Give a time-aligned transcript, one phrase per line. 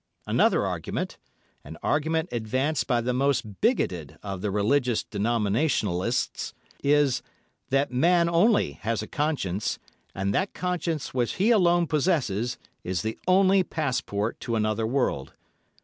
[0.25, 1.19] Another argument,
[1.63, 7.21] an argument advanced by the most bigotted of the religious denominationalists, is
[7.69, 9.77] "that man only has a conscience,
[10.15, 15.33] and that conscience which he alone possesses is the only passport to another world.